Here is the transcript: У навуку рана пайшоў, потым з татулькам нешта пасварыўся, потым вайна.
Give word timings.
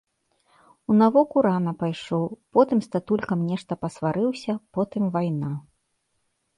У 0.91 0.95
навуку 1.01 1.43
рана 1.47 1.73
пайшоў, 1.83 2.25
потым 2.59 2.77
з 2.87 2.91
татулькам 2.97 3.47
нешта 3.53 3.73
пасварыўся, 3.85 4.53
потым 4.79 5.03
вайна. 5.19 5.51